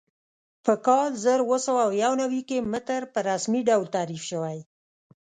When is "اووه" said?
1.43-1.59